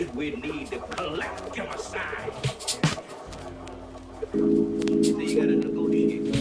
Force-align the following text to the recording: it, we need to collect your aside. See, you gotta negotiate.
it, 0.00 0.14
we 0.14 0.30
need 0.30 0.66
to 0.68 0.78
collect 0.78 1.56
your 1.56 1.66
aside. 1.66 2.32
See, 4.32 5.26
you 5.26 5.36
gotta 5.36 5.56
negotiate. 5.56 6.39